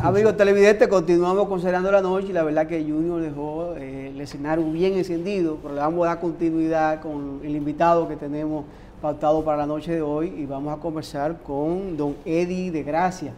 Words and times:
Amigos 0.00 0.36
televidentes, 0.36 0.86
continuamos 0.86 1.48
considerando 1.48 1.90
la 1.90 2.00
noche 2.00 2.28
y 2.28 2.32
la 2.32 2.44
verdad 2.44 2.68
que 2.68 2.80
Junior 2.82 3.20
dejó 3.20 3.74
eh, 3.76 4.10
el 4.14 4.20
escenario 4.20 4.64
bien 4.70 4.92
encendido, 4.94 5.58
pero 5.60 5.74
le 5.74 5.80
vamos 5.80 6.04
a 6.04 6.10
dar 6.10 6.20
continuidad 6.20 7.00
con 7.00 7.40
el 7.42 7.56
invitado 7.56 8.06
que 8.08 8.14
tenemos 8.14 8.64
pautado 9.00 9.44
para 9.44 9.58
la 9.58 9.66
noche 9.66 9.92
de 9.92 10.02
hoy 10.02 10.32
y 10.36 10.46
vamos 10.46 10.76
a 10.76 10.80
conversar 10.80 11.42
con 11.42 11.96
don 11.96 12.14
Eddie 12.24 12.70
de 12.70 12.84
Gracia, 12.84 13.32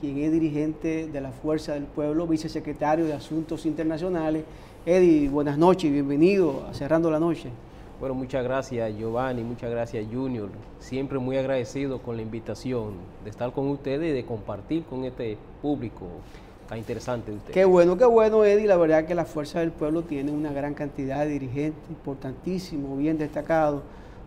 quien 0.00 0.18
es 0.18 0.32
dirigente 0.32 1.06
de 1.06 1.20
la 1.20 1.32
Fuerza 1.32 1.74
del 1.74 1.84
Pueblo, 1.84 2.26
vicesecretario 2.26 3.04
de 3.04 3.12
Asuntos 3.12 3.66
Internacionales. 3.66 4.44
Eddie, 4.86 5.28
buenas 5.28 5.58
noches 5.58 5.84
y 5.84 5.90
bienvenido 5.90 6.64
a 6.70 6.72
Cerrando 6.72 7.10
la 7.10 7.20
Noche. 7.20 7.50
Bueno, 8.00 8.14
muchas 8.14 8.42
gracias 8.42 8.96
Giovanni, 8.96 9.44
muchas 9.44 9.70
gracias 9.70 10.06
Junior. 10.10 10.48
Siempre 10.78 11.18
muy 11.18 11.36
agradecido 11.36 12.00
con 12.00 12.16
la 12.16 12.22
invitación 12.22 12.94
de 13.22 13.28
estar 13.28 13.52
con 13.52 13.68
ustedes 13.68 14.10
y 14.10 14.14
de 14.14 14.24
compartir 14.24 14.84
con 14.84 15.04
este 15.04 15.36
público 15.60 16.06
tan 16.66 16.78
interesante 16.78 17.30
de 17.30 17.36
ustedes. 17.36 17.52
Qué 17.52 17.66
bueno, 17.66 17.98
qué 17.98 18.06
bueno 18.06 18.42
Eddie. 18.42 18.66
La 18.66 18.78
verdad 18.78 19.04
que 19.04 19.14
la 19.14 19.26
Fuerza 19.26 19.60
del 19.60 19.70
Pueblo 19.70 20.00
tiene 20.00 20.32
una 20.32 20.50
gran 20.50 20.72
cantidad 20.72 21.26
de 21.26 21.32
dirigentes 21.32 21.90
importantísimos, 21.90 22.96
bien 22.98 23.18
destacados. 23.18 23.82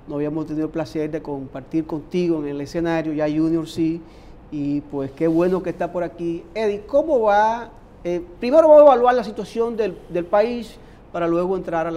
No 0.07 0.15
habíamos 0.15 0.45
tenido 0.45 0.67
el 0.67 0.71
placer 0.71 1.09
de 1.09 1.23
compartir 1.23 1.87
contigo 1.87 2.43
en 2.43 2.49
el 2.49 2.62
escenario, 2.62 3.12
ya 3.12 3.26
Junior 3.26 3.67
sí. 3.67 4.03
Y 4.51 4.81
pues 4.81 5.09
qué 5.13 5.27
bueno 5.27 5.63
que 5.63 5.71
está 5.71 5.91
por 5.91 6.03
aquí. 6.03 6.43
Eddie, 6.53 6.85
¿cómo 6.85 7.21
va? 7.21 7.71
Eh, 8.03 8.23
primero 8.40 8.67
vamos 8.67 8.84
a 8.84 8.85
evaluar 8.85 9.15
la 9.15 9.23
situación 9.23 9.76
del, 9.76 9.95
país 10.26 10.77
para 11.12 11.27
luego 11.27 11.57
entrar 11.57 11.87
a 11.87 11.91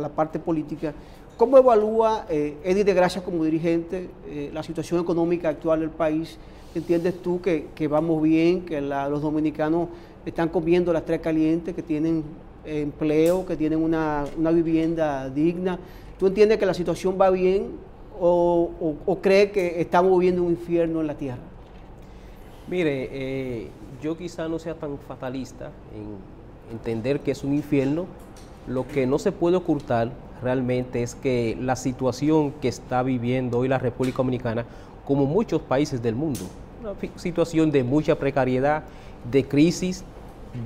la 0.00 0.08
parte 0.10 0.38
política 0.38 0.92
¿Cómo 1.36 1.58
evalúa 1.58 2.24
eh, 2.30 2.56
Eddie 2.64 2.82
de 2.82 2.94
Gracia 2.94 3.22
como 3.22 3.44
dirigente 3.44 4.08
eh, 4.26 4.50
la 4.54 4.62
situación 4.62 5.02
económica 5.02 5.50
actual 5.50 5.80
del 5.80 5.90
país? 5.90 6.38
¿Entiendes 6.74 7.20
tú 7.20 7.42
que, 7.42 7.88
vamos 7.88 8.22
bien, 8.22 8.62
que 8.64 8.80
los 8.80 9.20
dominicanos 9.20 9.88
están 10.24 10.48
comiendo 10.48 10.94
las 10.94 11.04
tres 11.04 11.20
calientes, 11.20 11.74
que 11.74 11.82
tienen 11.82 12.24
empleo, 12.64 13.44
que 13.44 13.54
tienen 13.54 13.82
una, 13.82 14.24
vivienda 14.50 15.28
digna? 15.28 15.78
¿Tú 16.18 16.26
entiendes 16.26 16.56
que 16.56 16.64
la 16.64 16.72
situación 16.72 17.18
va 17.20 17.28
bien 17.28 17.68
o, 18.18 18.70
o, 19.04 19.16
crees 19.16 19.52
que 19.52 19.78
estamos 19.78 20.18
viviendo 20.18 20.42
un 20.42 20.52
infierno 20.52 21.02
en 21.02 21.06
la 21.06 21.14
tierra? 21.14 21.42
Mire, 22.66 23.10
eh, 23.12 23.68
yo 24.02 24.16
quizá 24.16 24.48
no 24.48 24.58
sea 24.58 24.74
tan 24.74 24.96
fatalista 24.98 25.70
en 25.94 26.72
entender 26.72 27.20
que 27.20 27.32
es 27.32 27.44
un 27.44 27.52
infierno. 27.52 28.06
Lo 28.66 28.88
que 28.88 29.06
no 29.06 29.18
se 29.18 29.32
puede 29.32 29.56
ocultar 29.56 30.10
realmente 30.42 31.02
es 31.02 31.14
que 31.14 31.56
la 31.60 31.76
situación 31.76 32.52
que 32.52 32.68
está 32.68 33.02
viviendo 33.02 33.58
hoy 33.58 33.68
la 33.68 33.78
República 33.78 34.18
Dominicana, 34.18 34.64
como 35.04 35.26
muchos 35.26 35.62
países 35.62 36.02
del 36.02 36.14
mundo, 36.14 36.40
una 36.80 36.94
situación 37.16 37.70
de 37.70 37.84
mucha 37.84 38.16
precariedad, 38.16 38.84
de 39.30 39.44
crisis, 39.44 40.04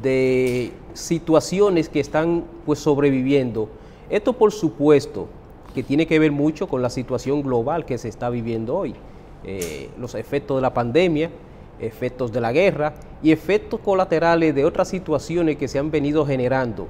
de 0.02 0.72
situaciones 0.94 1.88
que 1.88 2.00
están 2.00 2.44
pues 2.66 2.78
sobreviviendo. 2.78 3.68
Esto 4.08 4.32
por 4.32 4.52
supuesto 4.52 5.28
que 5.74 5.82
tiene 5.82 6.06
que 6.06 6.18
ver 6.18 6.32
mucho 6.32 6.68
con 6.68 6.82
la 6.82 6.90
situación 6.90 7.42
global 7.42 7.84
que 7.84 7.98
se 7.98 8.08
está 8.08 8.28
viviendo 8.30 8.76
hoy. 8.76 8.94
Eh, 9.44 9.90
los 9.98 10.14
efectos 10.14 10.58
de 10.58 10.62
la 10.62 10.74
pandemia, 10.74 11.30
efectos 11.78 12.32
de 12.32 12.40
la 12.40 12.52
guerra 12.52 12.94
y 13.22 13.32
efectos 13.32 13.80
colaterales 13.80 14.54
de 14.54 14.64
otras 14.64 14.88
situaciones 14.88 15.56
que 15.56 15.68
se 15.68 15.78
han 15.78 15.90
venido 15.90 16.26
generando 16.26 16.88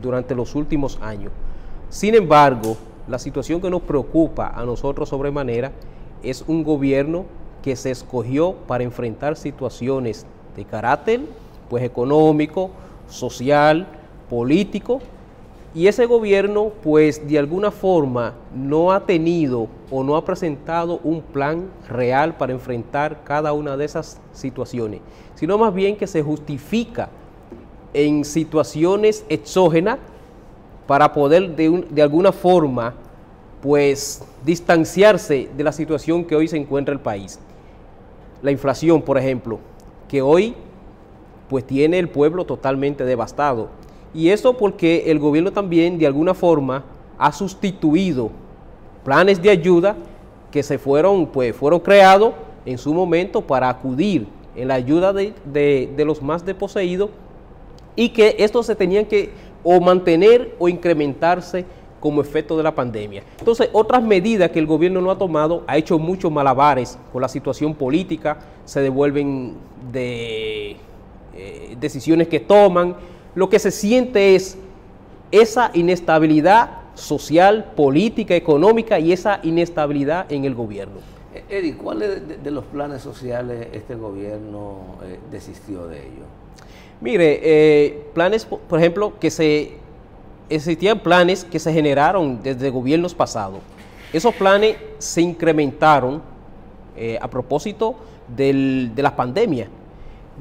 durante 0.00 0.34
los 0.34 0.54
últimos 0.54 0.98
años. 1.02 1.32
Sin 1.90 2.14
embargo, 2.14 2.76
la 3.06 3.18
situación 3.18 3.62
que 3.62 3.70
nos 3.70 3.80
preocupa 3.80 4.52
a 4.54 4.64
nosotros 4.64 5.08
sobremanera 5.08 5.72
es 6.22 6.44
un 6.46 6.62
gobierno 6.62 7.24
que 7.62 7.76
se 7.76 7.90
escogió 7.90 8.52
para 8.66 8.84
enfrentar 8.84 9.36
situaciones 9.36 10.26
de 10.54 10.64
carácter 10.66 11.20
pues 11.70 11.82
económico, 11.82 12.70
social, 13.08 13.86
político 14.28 15.00
y 15.74 15.86
ese 15.86 16.04
gobierno 16.04 16.72
pues 16.82 17.26
de 17.26 17.38
alguna 17.38 17.70
forma 17.70 18.34
no 18.54 18.92
ha 18.92 19.06
tenido 19.06 19.68
o 19.90 20.02
no 20.02 20.16
ha 20.16 20.24
presentado 20.24 21.00
un 21.04 21.22
plan 21.22 21.70
real 21.88 22.36
para 22.36 22.52
enfrentar 22.52 23.24
cada 23.24 23.54
una 23.54 23.78
de 23.78 23.86
esas 23.86 24.20
situaciones, 24.32 25.00
sino 25.34 25.56
más 25.56 25.72
bien 25.72 25.96
que 25.96 26.06
se 26.06 26.22
justifica 26.22 27.08
en 27.94 28.26
situaciones 28.26 29.24
exógenas 29.30 29.98
para 30.88 31.12
poder 31.12 31.54
de, 31.54 32.02
alguna 32.02 32.32
forma 32.32 32.94
pues 33.60 34.24
distanciarse 34.42 35.50
de 35.54 35.62
la 35.62 35.70
situación 35.70 36.24
que 36.24 36.34
hoy 36.34 36.48
se 36.48 36.56
encuentra 36.56 36.94
el 36.94 37.00
país. 37.00 37.38
La 38.40 38.50
inflación, 38.50 39.02
por 39.02 39.18
ejemplo, 39.18 39.58
que 40.08 40.22
hoy 40.22 40.54
pues 41.50 41.66
tiene 41.66 41.98
el 41.98 42.08
pueblo 42.08 42.46
totalmente 42.46 43.04
devastado. 43.04 43.68
Y 44.14 44.30
eso 44.30 44.56
porque 44.56 45.10
el 45.10 45.18
gobierno 45.18 45.52
también 45.52 45.98
de 45.98 46.06
alguna 46.06 46.32
forma 46.32 46.84
ha 47.18 47.32
sustituido 47.32 48.30
planes 49.04 49.42
de 49.42 49.50
ayuda 49.50 49.94
que 50.50 50.62
se 50.62 50.78
fueron, 50.78 51.26
pues, 51.26 51.54
fueron 51.54 51.80
creados 51.80 52.32
en 52.64 52.78
su 52.78 52.94
momento 52.94 53.42
para 53.42 53.68
acudir 53.68 54.26
en 54.56 54.68
la 54.68 54.74
ayuda 54.74 55.12
de, 55.12 55.34
de 55.44 56.04
los 56.06 56.22
más 56.22 56.46
desposeídos 56.46 57.10
y 57.98 58.10
que 58.10 58.36
estos 58.38 58.64
se 58.64 58.76
tenían 58.76 59.06
que 59.06 59.32
o 59.64 59.80
mantener 59.80 60.54
o 60.58 60.68
incrementarse 60.68 61.64
como 62.00 62.20
efecto 62.20 62.56
de 62.56 62.62
la 62.62 62.74
pandemia. 62.74 63.22
Entonces, 63.38 63.68
otras 63.72 64.02
medidas 64.02 64.50
que 64.50 64.58
el 64.58 64.66
gobierno 64.66 65.00
no 65.00 65.10
ha 65.10 65.18
tomado, 65.18 65.64
ha 65.66 65.76
hecho 65.76 65.98
muchos 65.98 66.30
malabares 66.30 66.98
con 67.12 67.22
la 67.22 67.28
situación 67.28 67.74
política, 67.74 68.38
se 68.64 68.80
devuelven 68.80 69.54
de 69.92 70.76
eh, 71.34 71.76
decisiones 71.80 72.28
que 72.28 72.40
toman. 72.40 72.96
Lo 73.34 73.48
que 73.48 73.58
se 73.58 73.70
siente 73.70 74.34
es 74.34 74.56
esa 75.30 75.70
inestabilidad 75.74 76.70
social, 76.94 77.72
política, 77.76 78.34
económica 78.34 78.98
y 78.98 79.12
esa 79.12 79.40
inestabilidad 79.42 80.30
en 80.32 80.44
el 80.44 80.54
gobierno. 80.54 80.96
Eh, 81.34 81.44
Eddie, 81.48 81.76
¿cuáles 81.76 82.42
de, 82.42 82.50
los 82.50 82.64
planes 82.64 83.02
sociales 83.02 83.68
este 83.72 83.94
gobierno 83.94 84.96
eh, 85.04 85.18
desistió 85.30 85.86
de 85.86 85.98
ellos? 85.98 86.26
Mire, 87.00 87.40
eh, 87.42 88.10
planes, 88.12 88.44
por 88.44 88.78
ejemplo, 88.78 89.18
que 89.20 89.30
se 89.30 89.72
existían 90.48 90.98
planes 90.98 91.44
que 91.44 91.58
se 91.58 91.72
generaron 91.72 92.42
desde 92.42 92.70
gobiernos 92.70 93.14
pasados. 93.14 93.60
Esos 94.12 94.34
planes 94.34 94.76
se 94.98 95.20
incrementaron 95.20 96.22
eh, 96.96 97.18
a 97.20 97.28
propósito 97.28 97.94
de 98.26 98.90
la 98.96 99.14
pandemia. 99.14 99.68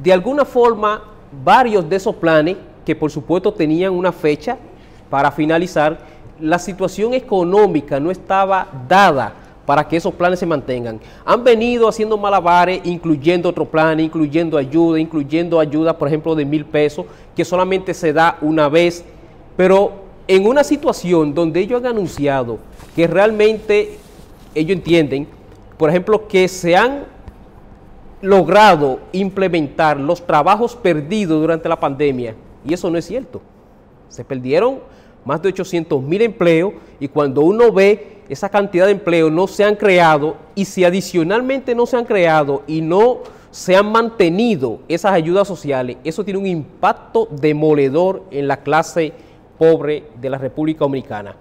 De 0.01 0.12
alguna 0.12 0.45
forma, 0.45 1.03
varios 1.44 1.88
de 1.88 1.95
esos 1.97 2.16
planes, 2.16 2.57
que 2.85 2.95
por 2.95 3.12
supuesto 3.12 3.53
tenían 3.53 3.94
una 3.94 4.12
fecha 4.12 4.57
para 5.09 5.31
finalizar, 5.31 6.00
la 6.39 6.59
situación 6.59 7.13
económica 7.13 8.00
no 8.00 8.12
estaba 8.12 8.68
dada 8.88 9.34
para 9.67 9.85
que 9.85 9.97
esos 9.97 10.13
planes 10.13 10.39
se 10.39 10.45
mantengan. 10.45 10.97
Han 11.25 11.44
venido 11.44 11.89
haciendo 11.89 12.17
malabares, 12.17 12.79
incluyendo 12.85 13.50
otro 13.50 13.66
plan, 13.66 14.00
incluyendo 14.00 14.57
ayuda, 14.57 14.97
incluyendo 14.97 15.59
ayuda, 15.59 15.97
por 15.97 16.07
ejemplo, 16.07 16.33
de 16.35 16.45
mil 16.45 16.63
pesos, 16.63 17.05
que 17.35 17.44
solamente 17.44 17.94
se 17.94 18.13
da 18.13 18.38
una 18.39 18.69
vez, 18.69 19.03
pero 19.57 19.91
en 20.25 20.47
una 20.47 20.63
situación 20.63 21.33
donde 21.33 21.59
ellos 21.59 21.81
han 21.81 21.88
anunciado 21.88 22.59
que 22.95 23.07
realmente 23.07 23.97
ellos 24.56 24.77
entienden, 24.77 25.27
por 25.77 25.89
ejemplo, 25.89 26.29
que 26.29 26.47
se 26.47 26.77
han 26.77 27.03
logrado 28.22 29.01
implementar 29.11 30.00
los 30.00 30.25
trabajos 30.25 30.77
perdidos 30.77 31.41
durante 31.41 31.67
la 31.67 31.77
pandemia, 31.77 32.35
y 32.66 32.73
eso 32.73 32.89
no 32.89 32.97
es 32.97 33.06
cierto. 33.06 33.41
Se 34.07 34.23
perdieron 34.23 34.79
más 35.25 35.41
de 35.41 35.50
800 35.50 36.01
mil 36.01 36.22
empleos 36.22 36.72
y 37.01 37.09
cuando 37.09 37.41
uno 37.41 37.69
ve 37.73 38.16
esa 38.29 38.49
cantidad 38.49 38.85
de 38.85 38.91
empleo 38.91 39.29
no 39.29 39.47
se 39.47 39.63
han 39.63 39.75
creado 39.75 40.38
y 40.55 40.65
si 40.65 40.83
adicionalmente 40.83 41.74
no 41.74 41.85
se 41.85 41.97
han 41.97 42.06
creado 42.06 42.63
y 42.68 42.81
no 42.81 43.19
se 43.51 43.75
han 43.75 43.91
mantenido 43.91 44.79
esas 44.88 45.13
ayudas 45.13 45.47
sociales, 45.47 45.97
eso 46.03 46.24
tiene 46.24 46.39
un 46.39 46.45
impacto 46.45 47.27
demoledor 47.31 48.24
en 48.31 48.47
la 48.47 48.57
clase 48.57 49.13
pobre 49.57 50.03
de 50.19 50.29
la 50.29 50.38
República 50.38 50.79
Dominicana. 50.79 51.35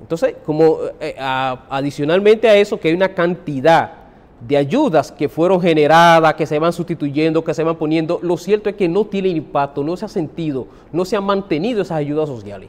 Entonces, 0.00 0.36
como 0.44 0.78
eh, 1.00 1.16
adicionalmente 1.18 2.48
a 2.48 2.56
eso, 2.56 2.78
que 2.78 2.88
hay 2.88 2.94
una 2.94 3.14
cantidad 3.14 3.92
de 4.40 4.56
ayudas 4.56 5.10
que 5.10 5.28
fueron 5.28 5.60
generadas, 5.60 6.34
que 6.34 6.46
se 6.46 6.58
van 6.58 6.72
sustituyendo, 6.72 7.42
que 7.42 7.54
se 7.54 7.64
van 7.64 7.76
poniendo, 7.76 8.18
lo 8.22 8.36
cierto 8.36 8.68
es 8.68 8.76
que 8.76 8.88
no 8.88 9.06
tiene 9.06 9.28
impacto, 9.28 9.82
no 9.82 9.96
se 9.96 10.04
ha 10.04 10.08
sentido, 10.08 10.66
no 10.92 11.04
se 11.04 11.16
han 11.16 11.24
mantenido 11.24 11.82
esas 11.82 11.98
ayudas 11.98 12.28
sociales. 12.28 12.68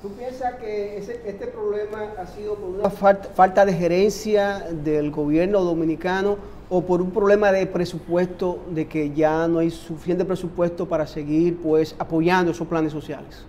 ¿Tú 0.00 0.10
piensas 0.10 0.54
que 0.60 0.96
este 0.96 1.48
problema 1.48 2.12
ha 2.20 2.26
sido 2.28 2.54
por 2.54 2.68
una 2.70 2.88
falta, 2.88 3.66
de 3.66 3.72
gerencia 3.72 4.68
del 4.70 5.10
gobierno 5.10 5.60
dominicano 5.64 6.36
o 6.70 6.82
por 6.82 7.02
un 7.02 7.10
problema 7.10 7.50
de 7.50 7.66
presupuesto, 7.66 8.60
de 8.70 8.86
que 8.86 9.10
ya 9.10 9.48
no 9.48 9.58
hay 9.58 9.70
suficiente 9.70 10.24
presupuesto 10.24 10.86
para 10.86 11.04
seguir 11.04 11.56
pues 11.60 11.96
apoyando 11.98 12.52
esos 12.52 12.68
planes 12.68 12.92
sociales? 12.92 13.44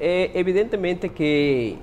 Eh, 0.00 0.30
evidentemente 0.32 1.10
que, 1.10 1.76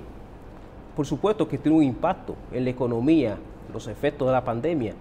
por 0.96 1.06
supuesto 1.06 1.46
que 1.46 1.56
tiene 1.56 1.78
un 1.78 1.84
impacto 1.84 2.34
en 2.50 2.64
la 2.64 2.70
economía, 2.70 3.36
los 3.72 3.86
efectos 3.86 4.26
de 4.26 4.32
la 4.32 4.42
pandemia, 4.42 4.94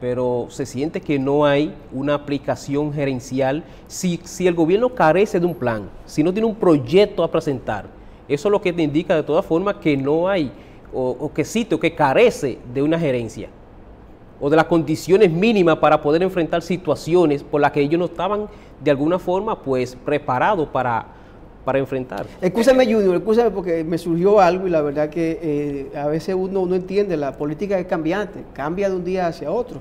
pero 0.00 0.46
se 0.50 0.66
siente 0.66 1.00
que 1.00 1.18
no 1.18 1.44
hay 1.44 1.74
una 1.92 2.14
aplicación 2.14 2.92
gerencial. 2.92 3.64
Si, 3.88 4.20
si 4.22 4.46
el 4.46 4.54
gobierno 4.54 4.94
carece 4.94 5.40
de 5.40 5.46
un 5.46 5.54
plan, 5.56 5.90
si 6.04 6.22
no 6.22 6.32
tiene 6.32 6.46
un 6.46 6.54
proyecto 6.54 7.24
a 7.24 7.30
presentar, 7.32 7.95
eso 8.28 8.48
es 8.48 8.52
lo 8.52 8.60
que 8.60 8.72
te 8.72 8.82
indica 8.82 9.14
de 9.14 9.22
todas 9.22 9.44
formas 9.44 9.76
que 9.76 9.96
no 9.96 10.28
hay, 10.28 10.50
o, 10.92 11.30
que 11.32 11.42
existe, 11.42 11.74
o 11.74 11.80
que 11.80 11.94
carece 11.94 12.58
de 12.72 12.82
una 12.82 12.98
gerencia, 12.98 13.48
o 14.40 14.48
de 14.50 14.56
las 14.56 14.66
condiciones 14.66 15.30
mínimas 15.30 15.76
para 15.78 16.00
poder 16.00 16.22
enfrentar 16.22 16.62
situaciones 16.62 17.42
por 17.42 17.60
las 17.60 17.72
que 17.72 17.80
ellos 17.80 17.98
no 17.98 18.06
estaban 18.06 18.48
de 18.82 18.90
alguna 18.90 19.18
forma 19.18 19.62
pues 19.62 19.96
preparados 19.96 20.68
para, 20.68 21.06
para 21.64 21.78
enfrentar. 21.78 22.26
Escúchame, 22.40 22.84
Junior, 22.84 23.16
escúchame 23.16 23.50
porque 23.50 23.84
me 23.84 23.98
surgió 23.98 24.40
algo 24.40 24.66
y 24.66 24.70
la 24.70 24.82
verdad 24.82 25.10
que 25.10 25.38
eh, 25.42 25.98
a 25.98 26.06
veces 26.06 26.34
uno 26.34 26.66
no 26.66 26.74
entiende, 26.74 27.16
la 27.16 27.36
política 27.36 27.78
es 27.78 27.86
cambiante, 27.86 28.44
cambia 28.52 28.88
de 28.88 28.96
un 28.96 29.04
día 29.04 29.26
hacia 29.26 29.50
otro. 29.50 29.80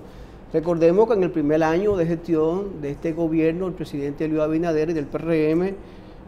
Recordemos 0.54 1.08
que 1.08 1.16
en 1.16 1.24
el 1.24 1.32
primer 1.32 1.64
año 1.64 1.98
de 1.98 2.06
gestión 2.06 2.82
de 2.82 2.92
este 2.92 3.12
gobierno, 3.12 3.68
el 3.68 3.74
presidente 3.74 4.28
Luis 4.28 4.42
Abinader 4.42 4.90
y 4.90 4.94
del 4.94 5.06
PRM, 5.06 5.76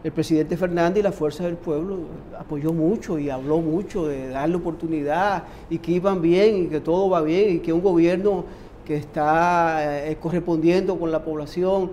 el 0.04 0.12
presidente 0.12 0.56
Fernández 0.56 1.00
y 1.00 1.02
la 1.02 1.12
Fuerza 1.12 1.44
del 1.44 1.56
Pueblo 1.56 1.98
apoyó 2.38 2.72
mucho 2.72 3.18
y 3.18 3.30
habló 3.30 3.58
mucho 3.58 4.06
de 4.06 4.28
darle 4.28 4.56
oportunidad 4.56 5.44
y 5.68 5.78
que 5.78 5.92
iban 5.92 6.22
bien 6.22 6.64
y 6.64 6.66
que 6.68 6.80
todo 6.80 7.10
va 7.10 7.20
bien 7.20 7.56
y 7.56 7.58
que 7.58 7.72
un 7.72 7.82
gobierno 7.82 8.44
que 8.86 8.96
está 8.96 10.08
eh, 10.08 10.16
correspondiendo 10.16 10.98
con 10.98 11.10
la 11.10 11.24
población. 11.24 11.90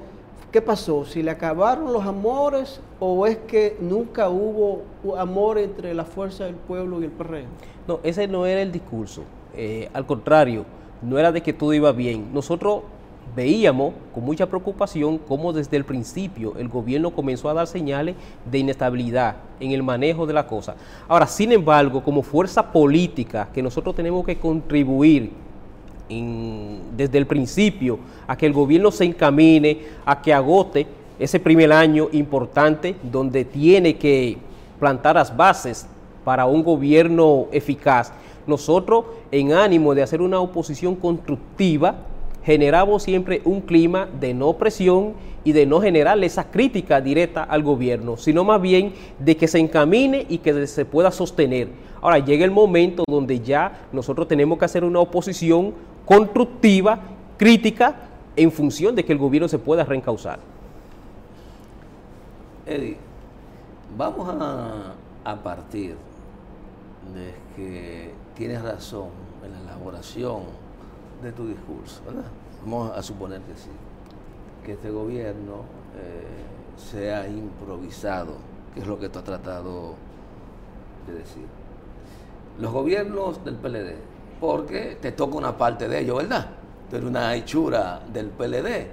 ¿Qué 0.52 0.62
pasó? 0.62 1.04
¿Si 1.04 1.22
le 1.22 1.32
acabaron 1.32 1.92
los 1.92 2.06
amores 2.06 2.80
o 3.00 3.28
es 3.28 3.38
que 3.40 3.76
nunca 3.82 4.30
hubo 4.30 4.84
amor 5.18 5.58
entre 5.58 5.94
la 5.94 6.06
Fuerza 6.06 6.46
del 6.46 6.56
Pueblo 6.56 7.02
y 7.02 7.06
el 7.06 7.12
PRM? 7.12 7.48
No, 7.88 8.00
ese 8.04 8.28
no 8.28 8.46
era 8.46 8.62
el 8.62 8.72
discurso. 8.72 9.24
Eh, 9.56 9.90
al 9.94 10.06
contrario, 10.06 10.66
no 11.02 11.20
era 11.20 11.32
de 11.32 11.42
que 11.42 11.54
todo 11.54 11.74
iba 11.74 11.92
bien. 11.92 12.34
Nosotros 12.34 12.84
veíamos 13.36 13.94
con 14.14 14.24
mucha 14.24 14.46
preocupación 14.46 15.18
cómo 15.18 15.52
desde 15.52 15.76
el 15.78 15.84
principio 15.84 16.54
el 16.58 16.70
gobierno 16.70 17.12
comenzó 17.12 17.50
a 17.50 17.54
dar 17.54 17.68
señales 17.68 18.16
de 18.50 18.60
inestabilidad 18.60 19.36
en 19.60 19.72
el 19.72 19.84
manejo 19.84 20.26
de 20.26 20.34
la 20.34 20.48
cosa. 20.48 20.76
Ahora, 21.08 21.28
sin 21.28 21.52
embargo, 21.52 22.02
como 22.04 22.24
fuerza 22.24 22.72
política 22.72 23.50
que 23.54 23.62
nosotros 23.62 23.96
tenemos 23.96 24.26
que 24.26 24.38
contribuir 24.38 25.32
desde 26.96 27.18
el 27.18 27.26
principio 27.26 27.98
a 28.28 28.38
que 28.38 28.46
el 28.46 28.54
gobierno 28.54 28.92
se 28.92 29.06
encamine, 29.06 29.80
a 30.06 30.22
que 30.22 30.34
agote 30.34 30.86
ese 31.18 31.40
primer 31.40 31.72
año 31.72 32.10
importante 32.12 32.96
donde 33.02 33.44
tiene 33.44 33.96
que 33.96 34.38
plantar 34.80 35.16
las 35.16 35.36
bases 35.36 35.88
para 36.24 36.46
un 36.46 36.64
gobierno 36.64 37.48
eficaz. 37.52 38.14
Nosotros, 38.46 39.06
en 39.32 39.54
ánimo 39.54 39.96
de 39.96 40.04
hacer 40.04 40.22
una 40.22 40.40
oposición 40.40 40.96
constructiva, 40.96 41.96
generamos 42.46 43.02
siempre 43.02 43.42
un 43.44 43.62
clima 43.62 44.08
de 44.20 44.34
no 44.36 44.54
presión 44.54 45.14
y 45.44 45.52
de 45.52 45.66
no 45.66 45.82
generar 45.82 46.24
esa 46.24 46.52
crítica 46.52 47.02
directa 47.02 47.44
al 47.44 47.64
gobierno, 47.64 48.18
sino 48.18 48.44
más 48.44 48.62
bien 48.62 48.94
de 49.20 49.36
que 49.36 49.48
se 49.48 49.60
encamine 49.60 50.26
y 50.30 50.38
que 50.38 50.68
se 50.68 50.86
pueda 50.86 51.10
sostener. 51.10 51.70
Ahora 52.02 52.20
llega 52.20 52.46
el 52.46 52.52
momento 52.52 53.04
donde 53.08 53.40
ya 53.40 53.88
nosotros 53.92 54.28
tenemos 54.28 54.60
que 54.60 54.66
hacer 54.66 54.84
una 54.84 55.00
oposición 55.00 55.74
constructiva, 56.06 57.00
crítica, 57.38 57.96
en 58.36 58.52
función 58.52 58.94
de 58.96 59.04
que 59.04 59.14
el 59.14 59.18
gobierno 59.18 59.48
se 59.48 59.58
pueda 59.58 59.84
reencauzar. 59.84 60.40
Eddie, 62.68 62.98
vamos 63.98 64.30
a, 64.30 64.94
a 65.24 65.36
partir 65.42 65.96
de 67.14 67.34
que 67.56 68.12
tienes 68.36 68.62
razón 68.62 69.08
en 69.44 69.52
la 69.52 69.60
elaboración 69.62 70.65
de 71.22 71.32
tu 71.32 71.48
discurso, 71.48 72.02
¿verdad? 72.06 72.26
Vamos 72.64 72.92
a 72.92 73.02
suponer 73.02 73.42
que 73.42 73.56
sí, 73.56 73.70
que 74.64 74.74
este 74.74 74.90
gobierno 74.90 75.64
eh, 75.98 76.82
sea 76.92 77.28
improvisado, 77.28 78.34
que 78.74 78.82
es 78.82 78.88
lo 78.88 79.00
que 79.00 79.10
tú 79.10 79.20
has 79.20 79.26
tratado 79.26 79.94
de 81.08 81.14
decir. 81.14 81.46
Los 82.60 82.72
gobiernos 82.72 83.44
del 83.44 83.56
PLD, 83.56 83.96
porque 84.40 84.98
te 85.02 85.12
toca 85.12 85.36
una 85.36 85.58
parte 85.58 85.88
de 85.88 86.00
ello, 86.00 86.16
¿verdad? 86.16 86.48
Tú 86.90 86.98
eres 86.98 87.08
una 87.08 87.34
hechura 87.36 88.02
del 88.12 88.28
PLD, 88.28 88.88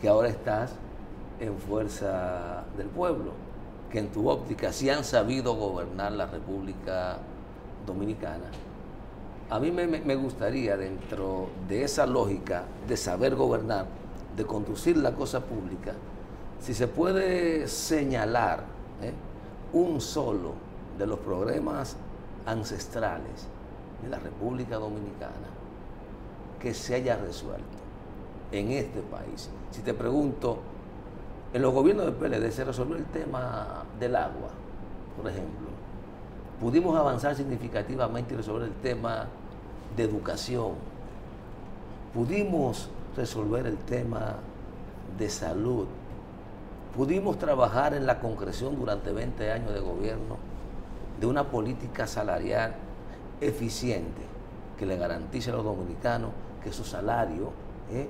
que 0.00 0.08
ahora 0.08 0.28
estás 0.28 0.74
en 1.40 1.56
fuerza 1.58 2.64
del 2.76 2.88
pueblo, 2.88 3.32
que 3.90 3.98
en 3.98 4.08
tu 4.08 4.28
óptica 4.28 4.72
sí 4.72 4.90
han 4.90 5.04
sabido 5.04 5.54
gobernar 5.54 6.12
la 6.12 6.26
República 6.26 7.18
Dominicana 7.86 8.50
a 9.50 9.58
mí 9.58 9.70
me, 9.70 10.14
gustaría, 10.16 10.76
dentro 10.76 11.48
de 11.68 11.82
esa 11.84 12.06
lógica 12.06 12.64
de 12.86 12.96
saber 12.96 13.34
gobernar, 13.34 13.86
de 14.36 14.44
conducir 14.44 14.98
la 14.98 15.14
cosa 15.14 15.40
pública, 15.40 15.94
si 16.60 16.74
se 16.74 16.86
puede 16.86 17.66
señalar 17.66 18.64
¿eh? 19.02 19.12
un 19.72 20.00
solo 20.00 20.52
de 20.98 21.06
los 21.06 21.18
problemas 21.20 21.96
ancestrales 22.44 23.46
de 24.02 24.08
la 24.08 24.18
República 24.18 24.76
Dominicana 24.76 25.48
que 26.60 26.74
se 26.74 26.96
haya 26.96 27.16
resuelto 27.16 27.78
en 28.52 28.72
este 28.72 29.00
país. 29.00 29.48
Si 29.70 29.80
te 29.80 29.94
pregunto, 29.94 30.58
en 31.54 31.62
los 31.62 31.72
gobiernos 31.72 32.04
del 32.06 32.14
PLD 32.14 32.50
se 32.50 32.64
resolvió 32.64 32.96
el 32.96 33.06
tema 33.06 33.84
del 33.98 34.14
agua, 34.16 34.50
por 35.16 35.30
ejemplo. 35.30 35.68
Pudimos 36.60 36.98
avanzar 36.98 37.34
significativamente 37.36 38.34
y 38.34 38.36
resolver 38.36 38.68
el 38.68 38.74
tema 38.74 39.28
de 39.96 40.04
educación. 40.04 40.72
Pudimos 42.14 42.88
resolver 43.16 43.66
el 43.66 43.76
tema 43.78 44.36
de 45.18 45.28
salud. 45.28 45.86
Pudimos 46.96 47.38
trabajar 47.38 47.94
en 47.94 48.06
la 48.06 48.20
concreción 48.20 48.78
durante 48.78 49.12
20 49.12 49.52
años 49.52 49.74
de 49.74 49.80
gobierno 49.80 50.36
de 51.20 51.26
una 51.26 51.44
política 51.44 52.06
salarial 52.06 52.74
eficiente 53.40 54.22
que 54.78 54.86
le 54.86 54.96
garantice 54.96 55.50
a 55.50 55.54
los 55.54 55.64
dominicanos 55.64 56.30
que 56.62 56.72
su 56.72 56.84
salario 56.84 57.50
eh, 57.90 58.08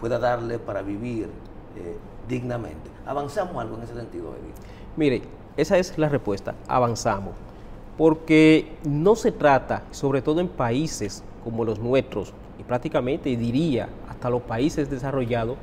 pueda 0.00 0.18
darle 0.18 0.58
para 0.58 0.82
vivir 0.82 1.28
eh, 1.76 1.96
dignamente. 2.28 2.90
¿Avanzamos 3.06 3.56
algo 3.56 3.76
en 3.76 3.82
ese 3.82 3.94
sentido, 3.94 4.34
Edith? 4.34 4.56
Mire, 4.96 5.22
esa 5.56 5.78
es 5.78 5.96
la 5.98 6.08
respuesta, 6.08 6.54
avanzamos 6.66 7.34
porque 7.98 8.66
no 8.84 9.16
se 9.16 9.32
trata, 9.32 9.82
sobre 9.90 10.22
todo 10.22 10.40
en 10.40 10.46
países 10.46 11.24
como 11.42 11.64
los 11.64 11.80
nuestros, 11.80 12.32
y 12.58 12.62
prácticamente 12.62 13.36
diría 13.36 13.88
hasta 14.08 14.30
los 14.30 14.42
países 14.42 14.88
desarrollados, 14.88 15.56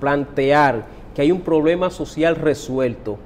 plantear 0.00 0.86
que 1.14 1.22
hay 1.22 1.30
un 1.30 1.42
problema 1.42 1.90
social 1.90 2.36
resuelto, 2.36 3.18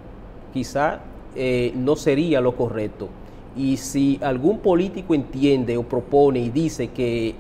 quizá 0.53 1.01
eh, 1.37 1.73
no 1.77 1.95
sería 1.95 2.41
lo 2.41 2.57
correcto. 2.57 3.09
Y 3.57 3.77
si 3.77 4.19
algún 4.23 4.59
político 4.59 5.15
entiende 5.15 5.77
o 5.77 5.85
propone 5.85 6.41
y 6.41 6.51
dice 6.51 6.89
que 6.89 7.35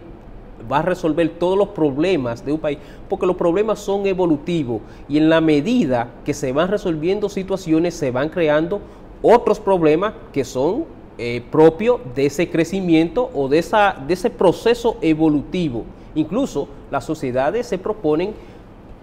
va 0.71 0.79
a 0.79 0.83
resolver 0.83 1.29
todos 1.31 1.59
los 1.59 1.69
problemas 1.69 2.45
de 2.45 2.53
un 2.53 2.61
país, 2.61 2.79
porque 3.09 3.27
los 3.27 3.37
problemas 3.37 3.81
son 3.81 4.07
evolutivos 4.07 4.83
y 5.09 5.19
en 5.19 5.29
la 5.29 5.41
medida 5.41 6.11
que 6.25 6.35
se 6.35 6.53
van 6.53 6.69
resolviendo 6.69 7.29
situaciones 7.29 7.95
se 7.95 8.11
van 8.13 8.29
creando 8.29 8.81
otros 9.23 9.59
problemas 9.59 10.15
que 10.33 10.45
son 10.45 10.98
eh, 11.21 11.43
propio 11.51 12.01
de 12.15 12.27
ese 12.27 12.49
crecimiento 12.49 13.29
o 13.35 13.49
de, 13.49 13.59
esa, 13.59 13.97
de 14.07 14.15
ese 14.15 14.31
proceso 14.31 14.99
evolutivo. 15.01 15.85
Incluso 16.15 16.69
las 16.93 17.05
sociedades 17.05 17.67
se 17.67 17.77
proponen 17.77 18.35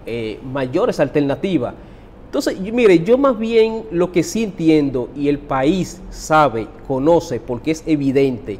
eh, 0.06 0.40
mayores 0.50 0.98
alternativas. 0.98 1.74
Entonces, 2.24 2.58
mire, 2.58 3.00
yo 3.00 3.18
más 3.18 3.38
bien 3.38 3.84
lo 3.90 4.12
que 4.12 4.22
sí 4.22 4.44
entiendo 4.44 5.10
y 5.14 5.28
el 5.28 5.38
país 5.38 6.00
sabe, 6.10 6.66
conoce, 6.88 7.38
porque 7.38 7.70
es 7.70 7.84
evidente 7.86 8.58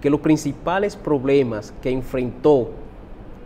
que 0.00 0.10
los 0.10 0.20
principales 0.20 0.94
problemas 0.94 1.72
que 1.82 1.90
enfrentó 1.90 2.70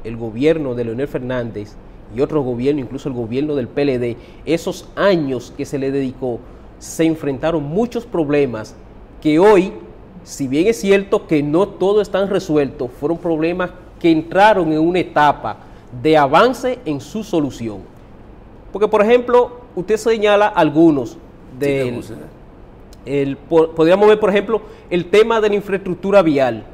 el 0.05 0.17
gobierno 0.17 0.75
de 0.75 0.85
Leonel 0.85 1.09
Fernández 1.09 1.77
y 2.15 2.21
otro 2.21 2.43
gobierno, 2.43 2.81
incluso 2.81 3.09
el 3.09 3.15
gobierno 3.15 3.55
del 3.55 3.69
PLD, 3.69 4.17
esos 4.45 4.89
años 4.97 5.53
que 5.57 5.65
se 5.65 5.79
le 5.79 5.91
dedicó, 5.91 6.41
se 6.79 7.05
enfrentaron 7.05 7.63
muchos 7.63 8.05
problemas 8.05 8.75
que 9.23 9.39
hoy, 9.39 9.73
si 10.25 10.49
bien 10.49 10.67
es 10.67 10.81
cierto 10.81 11.27
que 11.29 11.43
no 11.43 11.69
todo 11.69 12.01
están 12.01 12.29
resueltos, 12.29 12.91
fueron 12.99 13.17
problemas 13.17 13.71
que 14.01 14.11
entraron 14.11 14.73
en 14.73 14.81
una 14.81 14.99
etapa 14.99 15.59
de 16.03 16.17
avance 16.17 16.81
en 16.85 17.01
su 17.01 17.23
solución. 17.23 17.79
Porque, 18.73 18.89
por 18.89 19.01
ejemplo, 19.01 19.53
usted 19.77 19.97
señala 19.97 20.49
algunos 20.49 21.17
de... 21.59 22.03
el, 23.07 23.37
podríamos 23.37 24.09
ver, 24.09 24.19
por 24.19 24.31
ejemplo, 24.31 24.63
el 24.91 25.09
tema 25.09 25.41
de 25.41 25.51
la 25.51 25.55
infraestructura 25.55 26.21
vial. 26.23 26.65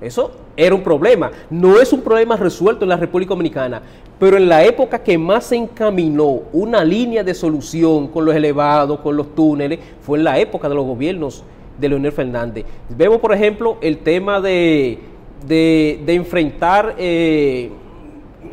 Eso 0.00 0.30
era 0.56 0.74
un 0.74 0.82
problema. 0.82 1.30
No 1.50 1.78
es 1.78 1.92
un 1.92 2.00
problema 2.00 2.36
resuelto 2.36 2.86
en 2.86 2.88
la 2.88 2.96
República 2.96 3.30
Dominicana, 3.30 3.82
pero 4.18 4.38
en 4.38 4.48
la 4.48 4.64
época 4.64 5.02
que 5.02 5.18
más 5.18 5.44
se 5.44 5.56
encaminó 5.56 6.40
una 6.54 6.82
línea 6.82 7.22
de 7.22 7.34
solución 7.34 8.08
con 8.08 8.24
los 8.24 8.34
elevados, 8.34 9.00
con 9.00 9.16
los 9.16 9.34
túneles, 9.34 9.80
fue 10.00 10.16
en 10.16 10.24
la 10.24 10.38
época 10.38 10.66
de 10.66 10.74
los 10.74 10.86
gobiernos 10.86 11.44
de 11.80 11.88
Leonel 11.88 12.12
Fernández. 12.12 12.64
Vemos, 12.88 13.18
por 13.18 13.32
ejemplo, 13.32 13.78
el 13.80 13.98
tema 13.98 14.40
de, 14.40 14.98
de, 15.46 16.14
enfrentar 16.14 16.94
eh, 16.98 17.70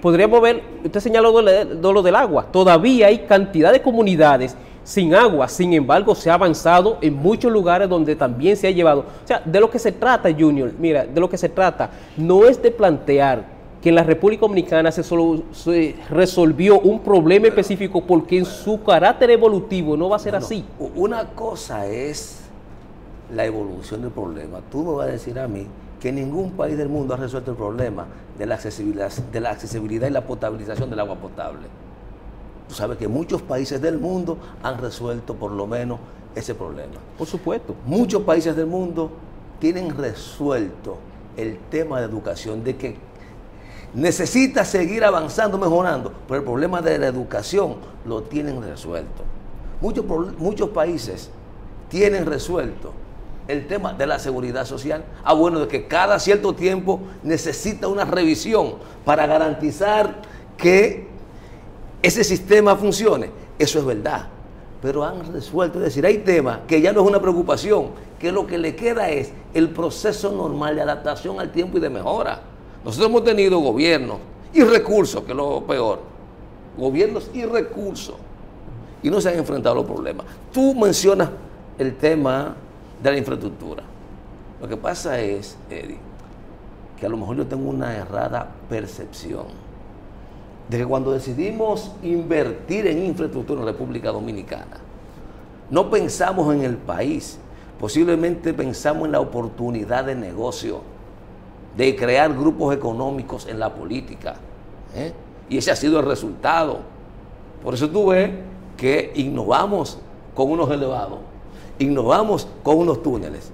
podríamos 0.02 0.42
ver, 0.42 0.64
usted 0.84 1.00
señaló 1.00 1.42
lo 1.42 2.02
del 2.02 2.16
agua, 2.16 2.48
todavía 2.52 3.08
hay 3.08 3.20
cantidad 3.20 3.72
de 3.72 3.82
comunidades 3.82 4.56
sin 4.88 5.14
agua, 5.14 5.50
sin 5.50 5.74
embargo 5.74 6.16
se 6.16 6.30
ha 6.30 6.36
avanzado 6.36 6.98
en 7.02 7.14
muchos 7.14 7.52
lugares 7.52 7.90
donde 7.90 8.16
también 8.16 8.56
se 8.56 8.68
ha 8.68 8.72
llevado. 8.72 9.02
O 9.02 9.28
sea, 9.28 9.42
de 9.44 9.60
lo 9.60 9.70
que 9.70 9.80
se 9.80 9.92
trata, 9.92 10.30
Junior, 10.32 10.72
mira, 10.80 11.06
de 11.06 11.20
lo 11.20 11.30
que 11.30 11.38
se 11.38 11.50
trata 11.50 11.90
no 12.16 12.46
es 12.46 12.62
de 12.62 12.72
plantear 12.72 13.58
que 13.82 13.90
en 13.90 13.96
la 13.96 14.04
República 14.04 14.42
Dominicana 14.42 14.90
se, 14.90 15.04
solo, 15.04 15.44
resolvió 16.10 16.80
un 16.80 17.02
problema 17.02 17.48
específico 17.48 18.02
porque 18.02 18.38
en 18.38 18.46
su 18.46 18.82
carácter 18.82 19.30
evolutivo 19.30 19.98
no 19.98 20.08
va 20.08 20.16
a 20.16 20.20
ser 20.20 20.36
así. 20.36 20.64
Una 20.96 21.26
cosa 21.32 21.86
es 21.86 22.47
la 23.34 23.46
evolución 23.46 24.02
del 24.02 24.12
problema. 24.12 24.62
Tú 24.72 24.84
me 24.84 24.92
vas 24.94 25.08
a 25.08 25.12
decir 25.12 25.40
a 25.40 25.48
mí 25.48 25.68
que 26.00 26.12
ningún 26.12 26.52
país 26.52 26.78
del 26.78 26.90
mundo 26.90 27.14
ha 27.14 27.18
resuelto 27.18 27.52
el 27.52 27.58
problema 27.58 28.06
de 28.38 28.46
la 28.46 28.56
accesibilidad, 28.56 29.12
de 29.12 29.40
la 29.40 29.52
accesibilidad 29.52 30.08
y 30.08 30.12
la 30.12 30.26
potabilización 30.26 30.90
del 30.90 31.00
agua 31.00 31.16
potable. 31.16 31.68
Tú 32.68 32.76
sabes 32.76 32.98
que 32.98 33.08
muchos 33.08 33.42
países 33.42 33.82
del 33.82 33.98
mundo 33.98 34.38
han 34.62 34.78
resuelto 34.78 35.36
por 35.36 35.52
lo 35.52 35.68
menos 35.68 36.00
ese 36.36 36.54
problema. 36.54 36.96
Por 37.18 37.28
supuesto. 37.28 37.76
Muchos 37.86 38.24
países 38.24 38.56
del 38.56 38.68
mundo 38.68 39.12
tienen 39.60 39.98
resuelto 39.98 40.98
el 41.36 41.58
tema 41.70 42.00
de 42.00 42.06
educación, 42.06 42.64
de 42.64 42.76
que 42.76 42.96
necesita 43.94 44.66
seguir 44.66 45.04
avanzando, 45.04 45.58
mejorando, 45.58 46.12
pero 46.28 46.42
el 46.42 46.46
problema 46.46 46.82
de 46.82 46.98
la 46.98 47.08
educación 47.08 47.78
lo 48.06 48.24
tienen 48.24 48.62
resuelto. 48.62 49.24
Muchos, 49.82 50.06
muchos 50.38 50.70
países 50.70 51.30
tienen 51.90 52.26
resuelto 52.26 52.92
el 53.48 53.68
tema 53.68 53.94
de 53.94 54.06
la 54.06 54.20
seguridad 54.20 54.66
social. 54.66 55.06
Ah, 55.24 55.34
bueno, 55.34 55.60
de 55.60 55.68
que 55.68 55.88
cada 55.88 56.20
cierto 56.20 56.54
tiempo 56.54 57.00
necesita 57.24 57.88
una 57.88 58.06
revisión 58.06 58.76
para 59.06 59.26
garantizar 59.26 60.22
que 60.58 61.08
ese 62.02 62.24
sistema 62.24 62.76
funcione. 62.76 63.32
Eso 63.58 63.80
es 63.80 63.86
verdad. 63.86 64.28
Pero 64.82 65.04
han 65.04 65.34
resuelto, 65.34 65.80
es 65.80 65.86
decir, 65.86 66.06
hay 66.06 66.20
temas 66.20 66.60
que 66.68 66.82
ya 66.82 66.94
no 66.94 67.02
es 67.02 67.08
una 67.08 67.20
preocupación, 67.20 67.88
que 68.20 68.32
lo 68.32 68.46
que 68.46 68.58
le 68.58 68.76
queda 68.76 69.10
es 69.10 69.32
el 69.54 69.70
proceso 69.70 70.32
normal 70.32 70.76
de 70.76 70.82
adaptación 70.82 71.40
al 71.40 71.52
tiempo 71.52 71.78
y 71.78 71.82
de 71.82 71.90
mejora. 71.90 72.42
Nosotros 72.86 73.10
hemos 73.10 73.24
tenido 73.24 73.60
gobiernos 73.60 74.18
y 74.54 74.64
recursos, 74.64 75.24
que 75.24 75.32
es 75.32 75.38
lo 75.38 75.66
peor. 75.66 76.00
Gobiernos 76.78 77.32
y 77.34 77.44
recursos. 77.46 78.16
Y 79.02 79.10
no 79.10 79.20
se 79.20 79.30
han 79.30 79.40
enfrentado 79.40 79.74
a 79.74 79.78
los 79.80 79.86
problemas. 79.86 80.26
Tú 80.52 80.76
mencionas 80.76 81.30
el 81.78 81.96
tema 81.96 82.56
de 83.02 83.12
la 83.12 83.18
infraestructura. 83.18 83.84
Lo 84.62 84.68
que 84.68 84.78
pasa 84.78 85.20
es, 85.20 85.58
Eddie, 85.70 86.00
que 87.00 87.06
a 87.06 87.10
lo 87.10 87.18
mejor 87.18 87.38
yo 87.38 87.46
tengo 87.46 87.70
una 87.70 87.96
errada 87.96 88.50
percepción 88.70 89.46
de 90.68 90.78
que 90.80 90.86
cuando 90.86 91.12
decidimos 91.12 91.92
invertir 92.04 92.88
en 92.88 93.06
infraestructura 93.06 93.60
en 93.62 93.66
la 93.68 93.72
República 93.72 94.12
Dominicana, 94.12 94.78
no 95.70 95.90
pensamos 95.90 96.54
en 96.54 96.64
el 96.64 96.78
país, 96.78 97.38
posiblemente 97.80 98.54
pensamos 98.54 99.06
en 99.06 99.12
la 99.12 99.20
oportunidad 99.20 100.06
de 100.06 100.16
negocio, 100.16 100.82
de 101.76 101.96
crear 101.96 102.34
grupos 102.34 102.76
económicos 102.76 103.48
en 103.48 103.60
la 103.60 103.74
política. 103.74 104.36
¿eh? 104.96 105.14
Y 105.50 105.58
ese 105.58 105.72
ha 105.72 105.76
sido 105.76 106.00
el 106.00 106.06
resultado. 106.06 106.80
Por 107.64 107.76
eso 107.76 107.90
tú 107.90 108.08
ves 108.08 108.32
que 108.76 109.12
innovamos 109.16 110.00
con 110.34 110.52
unos 110.52 110.70
elevados 110.72 111.20
innovamos 111.80 112.48
con 112.64 112.78
unos 112.78 113.02
túneles, 113.04 113.52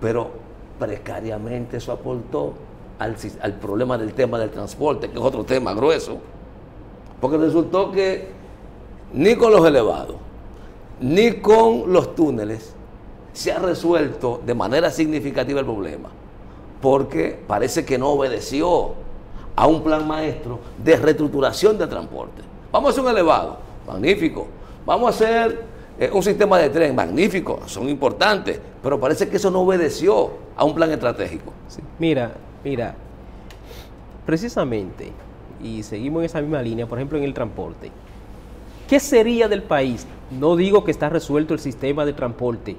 pero 0.00 0.30
precariamente 0.78 1.78
eso 1.78 1.92
aportó 1.92 2.54
al, 2.98 3.54
problema 3.54 3.98
del 3.98 4.14
tema 4.14 4.38
del 4.38 4.50
transporte, 4.50 5.08
que 5.08 5.18
es 5.18 5.24
otro 5.24 5.44
tema 5.44 5.74
grueso, 5.74 6.18
porque 7.20 7.36
resultó 7.36 7.90
que 7.90 8.28
ni 9.12 9.34
con 9.36 9.52
los 9.52 9.66
elevados, 9.66 10.16
ni 11.00 11.32
con 11.40 11.92
los 11.92 12.14
túneles 12.14 12.74
se 13.32 13.52
ha 13.52 13.58
resuelto 13.58 14.40
de 14.44 14.54
manera 14.54 14.90
significativa 14.90 15.60
el 15.60 15.66
problema, 15.66 16.08
porque 16.80 17.38
parece 17.46 17.84
que 17.84 17.98
no 17.98 18.10
obedeció 18.10 18.92
a 19.54 19.66
un 19.66 19.82
plan 19.82 20.06
maestro 20.06 20.58
de 20.82 20.96
reestructuración 20.96 21.78
del 21.78 21.88
transporte. 21.88 22.42
Vamos 22.72 22.88
a 22.88 22.90
hacer 22.92 23.04
un 23.04 23.10
elevado, 23.10 23.56
magnífico. 23.86 24.46
Vamos 24.84 25.06
a 25.06 25.10
hacer 25.10 25.75
un 26.12 26.22
sistema 26.22 26.58
de 26.58 26.68
tren 26.68 26.94
magnífico, 26.94 27.60
son 27.66 27.88
importantes, 27.88 28.60
pero 28.82 29.00
parece 29.00 29.28
que 29.28 29.36
eso 29.36 29.50
no 29.50 29.60
obedeció 29.60 30.30
a 30.56 30.64
un 30.64 30.74
plan 30.74 30.90
estratégico. 30.90 31.52
Mira, 31.98 32.32
mira, 32.62 32.94
precisamente, 34.26 35.12
y 35.62 35.82
seguimos 35.82 36.20
en 36.20 36.26
esa 36.26 36.40
misma 36.40 36.60
línea, 36.60 36.86
por 36.86 36.98
ejemplo, 36.98 37.16
en 37.18 37.24
el 37.24 37.32
transporte. 37.32 37.90
¿Qué 38.88 39.00
sería 39.00 39.48
del 39.48 39.62
país? 39.62 40.06
No 40.30 40.54
digo 40.56 40.84
que 40.84 40.90
está 40.90 41.08
resuelto 41.08 41.54
el 41.54 41.60
sistema 41.60 42.04
de 42.04 42.12
transporte 42.12 42.76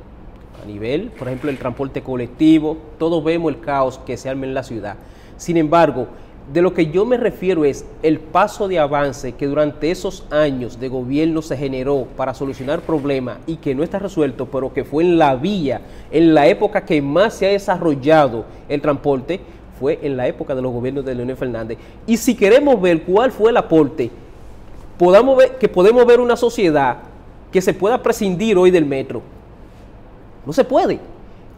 a 0.61 0.65
nivel, 0.65 1.11
por 1.11 1.27
ejemplo, 1.27 1.49
el 1.49 1.57
transporte 1.57 2.01
colectivo, 2.01 2.77
todos 2.97 3.23
vemos 3.23 3.51
el 3.53 3.59
caos 3.59 3.99
que 3.99 4.17
se 4.17 4.29
arma 4.29 4.45
en 4.45 4.53
la 4.53 4.63
ciudad. 4.63 4.95
Sin 5.37 5.57
embargo, 5.57 6.07
de 6.51 6.61
lo 6.61 6.73
que 6.73 6.87
yo 6.87 7.05
me 7.05 7.17
refiero 7.17 7.65
es 7.65 7.85
el 8.03 8.19
paso 8.19 8.67
de 8.67 8.79
avance 8.79 9.33
que 9.33 9.47
durante 9.47 9.91
esos 9.91 10.25
años 10.29 10.79
de 10.79 10.87
gobierno 10.87 11.41
se 11.41 11.57
generó 11.57 12.07
para 12.15 12.33
solucionar 12.33 12.81
problemas 12.81 13.39
y 13.45 13.57
que 13.57 13.75
no 13.75 13.83
está 13.83 13.99
resuelto, 13.99 14.45
pero 14.45 14.73
que 14.73 14.85
fue 14.85 15.03
en 15.03 15.17
la 15.17 15.35
vía, 15.35 15.81
en 16.09 16.33
la 16.33 16.47
época 16.47 16.85
que 16.85 17.01
más 17.01 17.33
se 17.33 17.47
ha 17.47 17.51
desarrollado 17.51 18.45
el 18.69 18.81
transporte, 18.81 19.41
fue 19.77 19.99
en 20.01 20.15
la 20.15 20.27
época 20.27 20.55
de 20.55 20.61
los 20.61 20.71
gobiernos 20.71 21.03
de 21.05 21.15
Leonel 21.15 21.35
Fernández. 21.35 21.77
Y 22.07 22.15
si 22.15 22.33
queremos 22.33 22.79
ver 22.81 23.03
cuál 23.03 23.31
fue 23.31 23.51
el 23.51 23.57
aporte, 23.57 24.09
podamos 24.97 25.37
ver 25.37 25.57
que 25.57 25.67
podemos 25.67 26.05
ver 26.05 26.21
una 26.21 26.37
sociedad 26.37 26.97
que 27.51 27.61
se 27.61 27.73
pueda 27.73 28.01
prescindir 28.01 28.57
hoy 28.57 28.71
del 28.71 28.85
metro. 28.85 29.21
No 30.45 30.53
se 30.53 30.63
puede. 30.63 30.99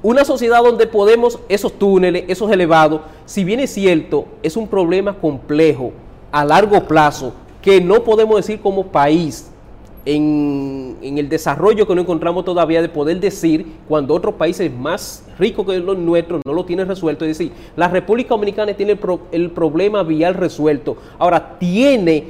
Una 0.02 0.24
sociedad 0.24 0.64
donde 0.64 0.88
podemos, 0.88 1.40
esos 1.50 1.74
túneles, 1.74 2.24
esos 2.30 2.50
elevados, 2.50 3.02
si 3.26 3.44
bien 3.44 3.60
es 3.60 3.72
cierto, 3.72 4.26
es 4.42 4.56
un 4.56 4.68
problema 4.68 5.18
complejo 5.18 5.92
a 6.32 6.46
largo 6.46 6.88
plazo 6.88 7.34
que 7.62 7.82
no 7.82 8.04
podemos 8.06 8.38
decir 8.38 8.62
como 8.62 8.88
país 8.88 9.52
en, 10.06 10.98
el 11.02 11.28
desarrollo 11.28 11.86
que 11.86 11.96
no 11.96 12.02
encontramos 12.02 12.46
todavía 12.46 12.82
de 12.82 12.88
poder 12.88 13.20
decir 13.20 13.66
cuando 13.90 14.16
otros 14.16 14.36
países 14.36 14.72
más 14.74 15.26
ricos 15.38 15.66
que 15.66 15.78
los 15.80 15.98
nuestros 15.98 16.42
no 16.46 16.54
lo 16.54 16.64
tienen 16.64 16.88
resuelto. 16.88 17.26
Es 17.26 17.38
decir, 17.38 17.52
la 17.76 17.90
República 17.90 18.30
Dominicana 18.30 18.74
tiene 18.74 18.98
el 19.34 19.52
problema 19.52 20.04
vial 20.04 20.34
resuelto. 20.34 20.96
Ahora, 21.18 21.60
tiene 21.60 22.24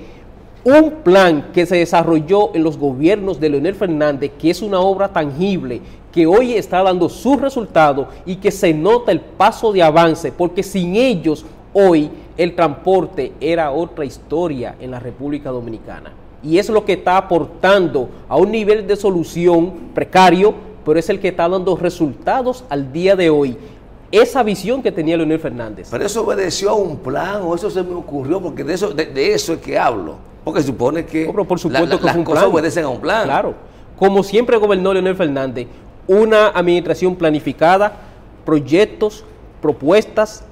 un 0.63 0.91
plan 1.03 1.51
que 1.53 1.65
se 1.65 1.77
desarrolló 1.77 2.53
en 2.53 2.63
los 2.63 2.77
gobiernos 2.77 3.39
de 3.39 3.49
Leonel 3.49 3.75
Fernández, 3.75 4.31
que 4.37 4.49
es 4.49 4.61
una 4.61 4.79
obra 4.79 5.07
tangible, 5.07 5.81
que 6.11 6.25
hoy 6.25 6.53
está 6.53 6.83
dando 6.83 7.07
su 7.07 7.37
resultado 7.37 8.07
y 8.25 8.37
que 8.37 8.51
se 8.51 8.73
nota 8.73 9.11
el 9.11 9.21
paso 9.21 9.71
de 9.71 9.83
avance, 9.83 10.31
porque 10.31 10.63
sin 10.63 10.95
ellos 10.95 11.45
hoy 11.73 12.09
el 12.37 12.55
transporte 12.55 13.33
era 13.39 13.71
otra 13.71 14.05
historia 14.05 14.75
en 14.79 14.91
la 14.91 14.99
República 14.99 15.49
Dominicana. 15.49 16.11
Y 16.41 16.57
es 16.57 16.69
lo 16.69 16.85
que 16.85 16.93
está 16.93 17.17
aportando 17.17 18.09
a 18.27 18.37
un 18.37 18.51
nivel 18.51 18.87
de 18.87 18.95
solución 18.95 19.91
precario, 19.93 20.53
pero 20.85 20.97
es 20.97 21.09
el 21.09 21.19
que 21.19 21.27
está 21.29 21.49
dando 21.49 21.75
resultados 21.75 22.63
al 22.69 22.93
día 22.93 23.15
de 23.15 23.29
hoy. 23.29 23.57
Esa 24.11 24.41
visión 24.41 24.81
que 24.81 24.91
tenía 24.91 25.17
Leonel 25.17 25.39
Fernández. 25.39 25.89
Pero 25.91 26.05
eso 26.05 26.23
obedeció 26.23 26.71
a 26.71 26.73
un 26.73 26.97
plan 26.97 27.41
o 27.43 27.53
eso 27.53 27.69
se 27.69 27.83
me 27.83 27.93
ocurrió, 27.93 28.41
porque 28.41 28.63
de 28.63 28.73
eso, 28.73 28.91
de, 28.91 29.33
eso 29.33 29.53
es 29.53 29.59
que 29.59 29.77
hablo. 29.77 30.15
Porque 30.49 30.63
supone 30.63 31.05
que, 31.05 31.25
por 31.25 31.59
supuesto 31.59 31.99
que 31.99 32.05
las 32.05 32.17
cosas 32.17 32.45
obedecen 32.45 32.83
a 32.85 32.89
un 32.89 32.99
plan. 32.99 33.25
Claro. 33.25 33.53
Como 33.95 34.23
siempre 34.23 34.57
gobernó 34.57 34.91
Leonel 34.91 35.15
Fernández, 35.15 35.67
una 36.07 36.47
administración 36.47 37.15
planificada, 37.15 37.93
proyectos, 38.45 39.23
propuestas 39.61 40.43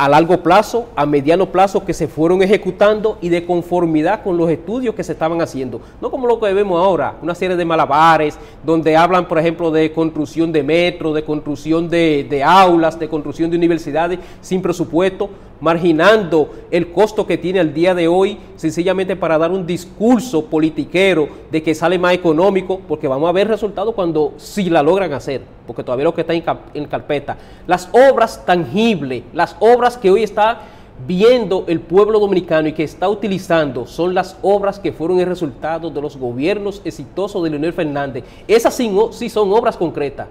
a 0.00 0.08
largo 0.08 0.42
plazo, 0.42 0.86
a 0.96 1.04
mediano 1.04 1.52
plazo 1.52 1.84
que 1.84 1.92
se 1.92 2.08
fueron 2.08 2.40
ejecutando 2.40 3.18
y 3.20 3.28
de 3.28 3.44
conformidad 3.44 4.22
con 4.22 4.38
los 4.38 4.48
estudios 4.48 4.94
que 4.94 5.04
se 5.04 5.12
estaban 5.12 5.42
haciendo. 5.42 5.82
No 6.00 6.10
como 6.10 6.26
lo 6.26 6.40
que 6.40 6.54
vemos 6.54 6.82
ahora, 6.82 7.16
una 7.20 7.34
serie 7.34 7.54
de 7.54 7.66
malabares 7.66 8.38
donde 8.64 8.96
hablan, 8.96 9.28
por 9.28 9.38
ejemplo, 9.38 9.70
de 9.70 9.92
construcción 9.92 10.52
de 10.52 10.62
metro, 10.62 11.12
de 11.12 11.22
construcción 11.22 11.90
de, 11.90 12.26
de 12.30 12.42
aulas, 12.42 12.98
de 12.98 13.10
construcción 13.10 13.50
de 13.50 13.58
universidades 13.58 14.18
sin 14.40 14.62
presupuesto, 14.62 15.28
marginando 15.60 16.50
el 16.70 16.92
costo 16.92 17.26
que 17.26 17.36
tiene 17.36 17.60
al 17.60 17.74
día 17.74 17.94
de 17.94 18.08
hoy, 18.08 18.38
sencillamente 18.56 19.16
para 19.16 19.36
dar 19.36 19.50
un 19.50 19.66
discurso 19.66 20.46
politiquero 20.46 21.28
de 21.50 21.62
que 21.62 21.74
sale 21.74 21.98
más 21.98 22.14
económico, 22.14 22.80
porque 22.88 23.06
vamos 23.06 23.28
a 23.28 23.32
ver 23.32 23.48
resultados 23.48 23.94
cuando 23.94 24.32
si 24.38 24.70
la 24.70 24.82
logran 24.82 25.12
hacer, 25.12 25.42
porque 25.70 25.84
todavía 25.84 26.02
lo 26.02 26.12
que 26.12 26.22
está 26.22 26.34
en, 26.34 26.84
carpeta. 26.86 27.36
Las 27.68 27.88
obras 27.92 28.44
tangibles, 28.44 29.22
las 29.32 29.54
obras 29.60 29.96
que 29.96 30.10
hoy 30.10 30.24
está 30.24 30.62
viendo 31.06 31.62
el 31.68 31.78
pueblo 31.78 32.18
dominicano 32.18 32.66
y 32.66 32.72
que 32.72 32.82
está 32.82 33.08
utilizando 33.08 33.86
son 33.86 34.12
las 34.12 34.36
obras 34.42 34.80
que 34.80 34.90
fueron 34.90 35.20
el 35.20 35.26
resultado 35.26 35.88
de 35.88 36.02
los 36.02 36.16
gobiernos 36.16 36.82
exitosos 36.84 37.44
de 37.44 37.50
Leonel 37.50 37.72
Fernández. 37.72 38.24
Esas 38.48 38.74
sí, 38.74 38.92
sí 39.12 39.28
son 39.28 39.52
obras 39.52 39.76
concretas, 39.76 40.26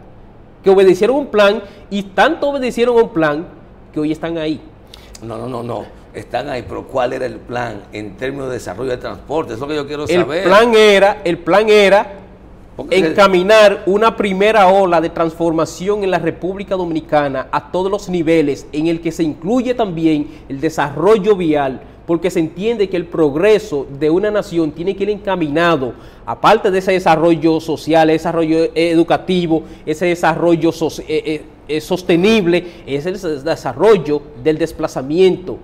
que 0.62 0.70
obedecieron 0.70 1.16
un 1.16 1.28
plan 1.28 1.64
y 1.90 2.04
tanto 2.04 2.50
obedecieron 2.50 2.98
un 2.98 3.08
plan 3.08 3.48
que 3.94 4.02
hoy 4.02 4.12
están 4.12 4.38
ahí. 4.38 4.60
No, 5.24 5.38
no, 5.38 5.48
no, 5.48 5.64
no. 5.64 5.86
están 6.14 6.50
ahí, 6.50 6.66
pero 6.68 6.86
¿cuál 6.86 7.14
era 7.14 7.26
el 7.26 7.38
plan 7.38 7.84
en 7.94 8.18
términos 8.18 8.50
de 8.50 8.56
desarrollo 8.56 8.92
de 8.92 8.98
transporte? 8.98 9.54
Es 9.54 9.60
lo 9.62 9.70
que 9.70 9.76
yo 9.76 9.88
quiero 9.88 10.06
saber. 10.06 10.40
El 10.40 10.50
plan 10.50 10.76
era, 10.76 11.22
el 11.24 11.38
plan 11.38 11.70
era 11.70 12.19
encaminar 12.90 13.84
una 13.86 14.16
primera 14.16 14.68
ola 14.68 15.02
de 15.02 15.10
transformación 15.10 16.04
en 16.04 16.12
la 16.12 16.20
República 16.20 16.76
Dominicana 16.76 17.48
a 17.52 17.72
todos 17.72 17.92
los 17.92 18.10
niveles, 18.10 18.68
en 18.72 18.88
el 18.88 19.02
que 19.02 19.12
se 19.12 19.24
incluye 19.24 19.74
también 19.74 20.28
el 20.50 20.60
desarrollo 20.60 21.36
vial, 21.36 21.82
porque 22.06 22.32
se 22.32 22.40
entiende 22.40 22.90
que 22.90 22.98
el 22.98 23.06
progreso 23.06 23.86
de 24.00 24.10
una 24.10 24.32
nación 24.32 24.72
tiene 24.72 24.96
que 24.96 25.04
ir 25.04 25.12
encaminado, 25.12 25.94
aparte 26.26 26.72
de 26.72 26.80
ese 26.80 26.94
desarrollo 26.94 27.60
social, 27.60 28.10
ese 28.10 28.20
desarrollo 28.20 28.72
educativo, 28.74 29.64
ese 29.86 30.08
desarrollo 30.08 30.72
eh, 30.72 31.04
eh, 31.08 31.44
eh, 31.68 31.82
sostenible, 31.82 32.66
es 32.88 33.06
el 33.06 33.44
desarrollo 33.44 34.22
del 34.44 34.58
desplazamiento 34.58 35.60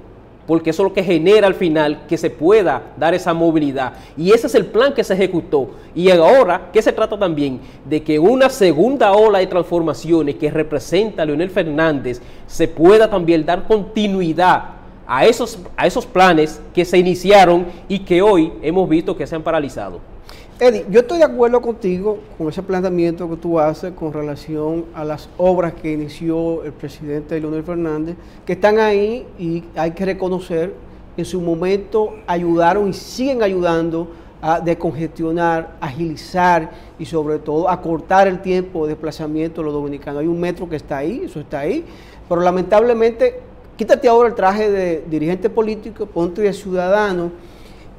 porque 0.47 0.69
eso 0.69 0.83
es 0.83 0.89
lo 0.89 0.93
que 0.93 1.03
genera 1.03 1.47
al 1.47 1.55
final 1.55 2.05
que 2.07 2.17
se 2.17 2.29
pueda 2.29 2.93
dar 2.97 3.13
esa 3.13 3.33
movilidad. 3.33 3.93
Y 4.15 4.31
ese 4.31 4.47
es 4.47 4.55
el 4.55 4.65
plan 4.65 4.93
que 4.93 5.03
se 5.03 5.13
ejecutó. 5.13 5.71
Y 5.95 6.09
ahora, 6.11 6.69
¿qué 6.71 6.81
se 6.81 6.93
trata 6.93 7.17
también? 7.17 7.59
De 7.83 8.03
que 8.03 8.19
una 8.19 8.49
segunda 8.49 9.13
ola 9.13 9.39
de 9.39 9.47
transformaciones 9.47 10.35
que 10.35 10.51
representa 10.51 11.23
a 11.23 11.25
Leonel 11.25 11.49
Fernández 11.49 12.21
se 12.47 12.67
pueda 12.67 13.09
también 13.09 13.45
dar 13.45 13.67
continuidad 13.67 14.75
a 15.07 15.25
esos, 15.25 15.59
a 15.77 15.87
esos 15.87 16.05
planes 16.05 16.61
que 16.73 16.85
se 16.85 16.97
iniciaron 16.97 17.65
y 17.87 17.99
que 17.99 18.21
hoy 18.21 18.53
hemos 18.61 18.87
visto 18.87 19.15
que 19.15 19.27
se 19.27 19.35
han 19.35 19.43
paralizado. 19.43 20.14
Eddie, 20.57 20.85
yo 20.89 21.01
estoy 21.01 21.17
de 21.17 21.25
acuerdo 21.25 21.61
contigo 21.61 22.19
con 22.37 22.47
ese 22.47 22.63
planteamiento 22.63 23.29
que 23.29 23.35
tú 23.35 23.59
haces 23.59 23.91
con 23.91 24.13
relación 24.13 24.85
a 24.93 25.03
las 25.03 25.27
obras 25.37 25.73
que 25.73 25.91
inició 25.91 26.63
el 26.63 26.71
presidente 26.71 27.37
Leonel 27.41 27.61
Fernández, 27.61 28.15
que 28.45 28.53
están 28.53 28.79
ahí 28.79 29.27
y 29.37 29.65
hay 29.75 29.91
que 29.91 30.05
reconocer 30.05 30.73
que 31.13 31.23
en 31.23 31.25
su 31.25 31.41
momento 31.41 32.15
ayudaron 32.25 32.87
y 32.87 32.93
siguen 32.93 33.43
ayudando 33.43 34.07
a 34.41 34.61
decongestionar, 34.61 35.75
agilizar 35.81 36.71
y 36.97 37.03
sobre 37.03 37.39
todo 37.39 37.67
acortar 37.67 38.29
el 38.29 38.41
tiempo 38.41 38.85
de 38.85 38.93
desplazamiento 38.93 39.59
de 39.59 39.65
los 39.65 39.73
dominicanos. 39.73 40.21
Hay 40.21 40.27
un 40.27 40.39
metro 40.39 40.69
que 40.69 40.77
está 40.77 40.99
ahí, 40.99 41.23
eso 41.25 41.41
está 41.41 41.59
ahí, 41.59 41.83
pero 42.29 42.39
lamentablemente, 42.39 43.41
quítate 43.75 44.07
ahora 44.07 44.29
el 44.29 44.35
traje 44.35 44.71
de 44.71 45.03
dirigente 45.09 45.49
político, 45.49 46.05
ponte 46.05 46.41
de 46.43 46.53
ciudadano. 46.53 47.31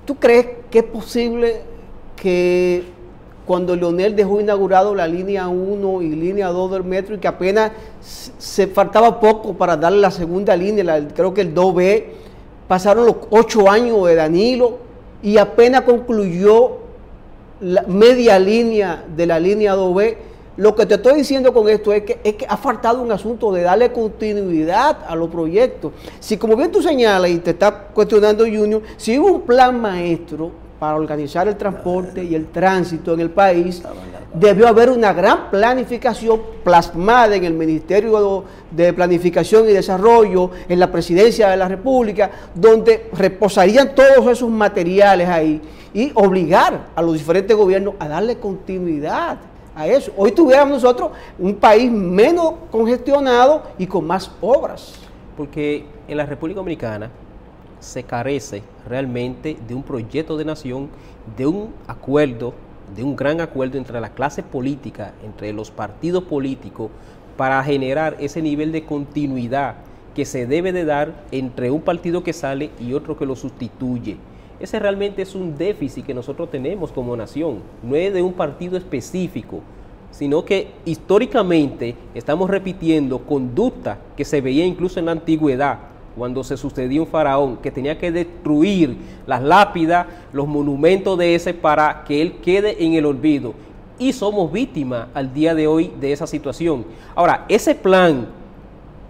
¿Tú 0.06 0.14
crees 0.14 0.46
que 0.70 0.78
es 0.78 0.84
posible 0.84 1.75
que 2.16 2.84
cuando 3.46 3.76
Leonel 3.76 4.16
dejó 4.16 4.40
inaugurado 4.40 4.94
la 4.94 5.06
línea 5.06 5.46
1 5.46 6.02
y 6.02 6.08
línea 6.10 6.48
2 6.48 6.72
del 6.72 6.84
metro 6.84 7.14
y 7.14 7.18
que 7.18 7.28
apenas 7.28 7.70
se 8.00 8.66
faltaba 8.66 9.20
poco 9.20 9.54
para 9.54 9.76
darle 9.76 10.00
la 10.00 10.10
segunda 10.10 10.56
línea, 10.56 11.06
creo 11.14 11.32
que 11.32 11.42
el 11.42 11.54
2B, 11.54 12.04
pasaron 12.66 13.06
los 13.06 13.16
ocho 13.30 13.70
años 13.70 14.04
de 14.06 14.16
Danilo 14.16 14.78
y 15.22 15.38
apenas 15.38 15.82
concluyó 15.82 16.78
la 17.60 17.82
media 17.82 18.38
línea 18.38 19.04
de 19.16 19.26
la 19.26 19.38
línea 19.38 19.76
2B. 19.76 20.16
Lo 20.56 20.74
que 20.74 20.86
te 20.86 20.94
estoy 20.94 21.18
diciendo 21.18 21.52
con 21.52 21.68
esto 21.68 21.92
es 21.92 22.02
que, 22.02 22.18
es 22.24 22.34
que 22.34 22.46
ha 22.48 22.56
faltado 22.56 23.02
un 23.02 23.12
asunto 23.12 23.52
de 23.52 23.62
darle 23.62 23.92
continuidad 23.92 24.98
a 25.06 25.14
los 25.14 25.28
proyectos. 25.28 25.92
Si 26.18 26.36
como 26.36 26.56
bien 26.56 26.72
tú 26.72 26.82
señalas 26.82 27.30
y 27.30 27.38
te 27.38 27.50
está 27.50 27.88
cuestionando 27.88 28.44
Junior, 28.44 28.82
si 28.96 29.18
hubo 29.18 29.32
un 29.32 29.42
plan 29.42 29.80
maestro 29.80 30.65
para 30.78 30.96
organizar 30.96 31.48
el 31.48 31.56
transporte 31.56 32.22
y 32.22 32.34
el 32.34 32.46
tránsito 32.48 33.14
en 33.14 33.20
el 33.20 33.30
país, 33.30 33.82
debió 34.34 34.68
haber 34.68 34.90
una 34.90 35.12
gran 35.12 35.50
planificación 35.50 36.40
plasmada 36.62 37.36
en 37.36 37.44
el 37.44 37.54
Ministerio 37.54 38.44
de 38.70 38.92
Planificación 38.92 39.68
y 39.68 39.72
Desarrollo, 39.72 40.50
en 40.68 40.78
la 40.78 40.90
Presidencia 40.90 41.48
de 41.48 41.56
la 41.56 41.68
República, 41.68 42.30
donde 42.54 43.08
reposarían 43.12 43.94
todos 43.94 44.26
esos 44.30 44.50
materiales 44.50 45.28
ahí 45.28 45.60
y 45.94 46.12
obligar 46.14 46.88
a 46.94 47.02
los 47.02 47.14
diferentes 47.14 47.56
gobiernos 47.56 47.94
a 47.98 48.08
darle 48.08 48.36
continuidad 48.36 49.38
a 49.74 49.86
eso. 49.86 50.12
Hoy 50.16 50.32
tuviéramos 50.32 50.82
nosotros 50.82 51.10
un 51.38 51.54
país 51.54 51.90
menos 51.90 52.54
congestionado 52.70 53.62
y 53.78 53.86
con 53.86 54.06
más 54.06 54.30
obras. 54.40 54.94
Porque 55.36 55.84
en 56.08 56.16
la 56.16 56.26
República 56.26 56.58
Dominicana 56.58 57.10
se 57.80 58.02
carece 58.04 58.62
realmente 58.88 59.56
de 59.66 59.74
un 59.74 59.82
proyecto 59.82 60.36
de 60.36 60.44
nación, 60.44 60.88
de 61.36 61.46
un 61.46 61.74
acuerdo, 61.86 62.54
de 62.94 63.02
un 63.02 63.16
gran 63.16 63.40
acuerdo 63.40 63.78
entre 63.78 64.00
la 64.00 64.10
clase 64.10 64.42
política, 64.42 65.12
entre 65.24 65.52
los 65.52 65.70
partidos 65.70 66.24
políticos, 66.24 66.90
para 67.36 67.62
generar 67.62 68.16
ese 68.18 68.40
nivel 68.40 68.72
de 68.72 68.84
continuidad 68.84 69.76
que 70.14 70.24
se 70.24 70.46
debe 70.46 70.72
de 70.72 70.84
dar 70.84 71.24
entre 71.30 71.70
un 71.70 71.82
partido 71.82 72.24
que 72.24 72.32
sale 72.32 72.70
y 72.80 72.94
otro 72.94 73.18
que 73.18 73.26
lo 73.26 73.36
sustituye. 73.36 74.16
Ese 74.58 74.78
realmente 74.78 75.20
es 75.20 75.34
un 75.34 75.58
déficit 75.58 76.06
que 76.06 76.14
nosotros 76.14 76.50
tenemos 76.50 76.90
como 76.90 77.14
nación, 77.14 77.58
no 77.82 77.94
es 77.94 78.14
de 78.14 78.22
un 78.22 78.32
partido 78.32 78.78
específico, 78.78 79.60
sino 80.10 80.46
que 80.46 80.68
históricamente 80.86 81.94
estamos 82.14 82.48
repitiendo 82.48 83.18
conducta 83.18 83.98
que 84.16 84.24
se 84.24 84.40
veía 84.40 84.64
incluso 84.64 84.98
en 84.98 85.06
la 85.06 85.12
antigüedad, 85.12 85.78
cuando 86.16 86.42
se 86.42 86.56
sucedió 86.56 87.02
un 87.02 87.08
faraón 87.08 87.58
que 87.58 87.70
tenía 87.70 87.98
que 87.98 88.10
destruir 88.10 88.96
las 89.26 89.42
lápidas, 89.42 90.06
los 90.32 90.48
monumentos 90.48 91.18
de 91.18 91.34
ese 91.34 91.52
para 91.52 92.04
que 92.04 92.22
él 92.22 92.36
quede 92.42 92.84
en 92.84 92.94
el 92.94 93.04
olvido. 93.04 93.52
Y 93.98 94.12
somos 94.12 94.50
víctimas 94.50 95.08
al 95.14 95.32
día 95.32 95.54
de 95.54 95.66
hoy 95.66 95.92
de 96.00 96.12
esa 96.12 96.26
situación. 96.26 96.84
Ahora, 97.14 97.44
ese 97.48 97.74
plan 97.74 98.28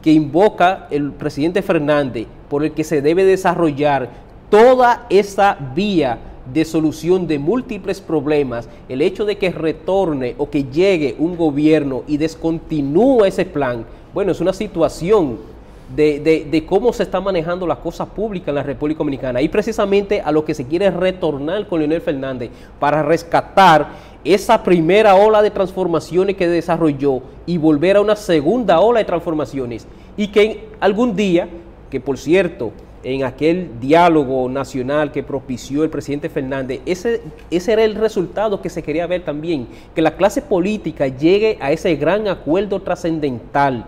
que 0.03 0.13
invoca 0.13 0.89
el 0.91 1.13
presidente 1.13 1.63
Fernández, 1.63 2.27
por 2.49 2.65
el 2.65 2.73
que 2.73 2.85
se 2.85 3.03
debe 3.03 3.25
desarrollar 3.25 4.11
toda 4.51 5.07
esa 5.09 5.57
vía 5.75 6.19
de 6.53 6.65
solución 6.65 7.27
de 7.27 7.39
múltiples 7.39 8.01
problemas, 8.01 8.69
el 8.89 9.03
hecho 9.03 9.25
de 9.25 9.39
que 9.39 9.51
retorne 9.51 10.35
o 10.39 10.49
que 10.49 10.65
llegue 10.65 11.17
un 11.19 11.37
gobierno 11.37 12.05
y 12.07 12.17
descontinúe 12.17 13.25
ese 13.25 13.45
plan, 13.45 13.85
bueno, 14.15 14.33
es 14.33 14.41
una 14.41 14.53
situación 14.53 15.39
de, 15.95 16.65
cómo 16.69 16.93
se 16.93 17.05
está 17.05 17.21
manejando 17.21 17.67
las 17.67 17.79
cosas 17.79 18.09
públicas 18.09 18.49
en 18.49 18.57
la 18.57 18.63
República 18.63 18.99
Dominicana. 18.99 19.41
Y 19.41 19.49
precisamente 19.49 20.21
a 20.21 20.33
lo 20.33 20.45
que 20.45 20.55
se 20.55 20.67
quiere 20.67 20.91
retornar 20.91 21.67
con 21.67 21.79
Leonel 21.79 22.01
Fernández 22.01 22.51
para 22.79 23.03
rescatar 23.03 23.89
esa 24.25 24.63
primera 24.63 25.15
ola 25.15 25.43
de 25.43 25.51
transformaciones 25.51 26.37
que 26.37 26.49
desarrolló 26.49 27.23
y 27.47 27.59
volver 27.59 27.97
a 27.97 28.01
una 28.01 28.17
segunda 28.17 28.81
ola 28.81 28.99
de 28.99 29.05
transformaciones. 29.05 29.87
Y 30.17 30.29
que 30.29 30.69
algún 30.81 31.15
día, 31.15 31.49
que 31.91 32.01
por 32.01 32.19
cierto, 32.19 32.73
en 33.05 33.23
aquel 33.23 33.79
diálogo 33.79 34.49
nacional 34.49 35.13
que 35.13 35.23
propició 35.23 35.85
el 35.85 35.91
presidente 35.91 36.29
Fernández, 36.29 36.81
ese, 36.87 37.23
ese 37.53 37.73
era 37.73 37.85
el 37.85 37.95
resultado 37.95 38.61
que 38.61 38.69
se 38.69 38.83
quería 38.83 39.07
ver 39.07 39.25
también, 39.25 39.69
que 39.95 40.03
la 40.03 40.17
clase 40.17 40.43
política 40.43 41.07
llegue 41.07 41.57
a 41.61 41.71
ese 41.71 41.95
gran 41.95 42.27
acuerdo 42.27 42.83
trascendental 42.83 43.87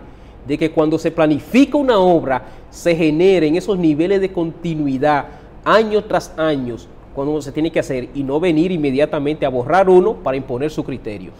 de 0.49 0.57
que 0.57 0.71
cuando 0.71 0.97
se 0.97 1.11
planifica 1.11 1.77
una 1.77 1.99
obra 1.99 2.43
se 2.71 2.95
generen 2.95 3.55
esos 3.55 3.77
niveles 3.77 4.19
de 4.19 4.33
continuidad 4.33 5.25
año 5.63 6.03
tras 6.05 6.33
año 6.37 6.75
cuando 7.13 7.39
se 7.39 7.51
tiene 7.51 7.71
que 7.71 7.79
hacer 7.79 8.09
y 8.15 8.23
no 8.23 8.39
venir 8.39 8.71
inmediatamente 8.71 9.45
a 9.45 9.49
borrar 9.49 9.87
uno 9.87 10.15
para 10.15 10.35
imponer 10.35 10.71
su 10.71 10.83
criterio. 10.83 11.31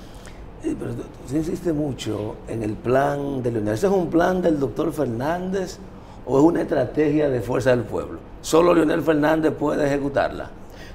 pero 0.61 0.93
tú 0.93 1.35
insiste 1.35 1.73
mucho 1.73 2.35
en 2.47 2.61
el 2.61 2.73
plan 2.73 3.41
de 3.41 3.51
Leonel. 3.51 3.73
¿Ese 3.73 3.87
es 3.87 3.93
un 3.93 4.11
plan 4.11 4.43
del 4.43 4.59
doctor 4.59 4.93
Fernández 4.93 5.79
o 6.27 6.37
es 6.37 6.45
una 6.45 6.61
estrategia 6.61 7.29
de 7.29 7.41
fuerza 7.41 7.71
del 7.71 7.85
pueblo? 7.85 8.19
¿Solo 8.41 8.75
Leonel 8.75 9.01
Fernández 9.01 9.53
puede 9.53 9.87
ejecutarla? 9.87 10.51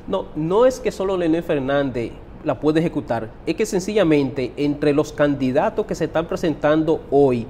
No, 0.07 0.27
no 0.37 0.67
es 0.67 0.79
que 0.79 0.93
solo 0.93 1.17
Leonel 1.17 1.43
Fernández 1.43 2.13
la 2.45 2.61
puede 2.61 2.79
ejecutar, 2.79 3.29
es 3.45 3.57
que 3.57 3.67
sencillamente 3.67 4.53
entre 4.57 4.93
los 4.93 5.13
candidatos 5.13 5.87
que 5.87 5.97
se 5.97 6.05
están 6.05 6.27
presentando 6.27 7.01
hoy, 7.11 7.47